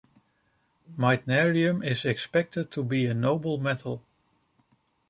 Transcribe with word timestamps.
Meitnerium 0.97 1.85
is 1.85 2.05
expected 2.05 2.71
to 2.71 2.81
be 2.83 3.05
a 3.05 3.13
noble 3.13 3.59
metal. 3.59 4.03